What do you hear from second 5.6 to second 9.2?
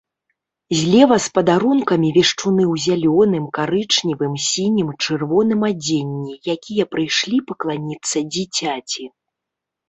адзенні, якія прыйшлі пакланіцца дзіцяці.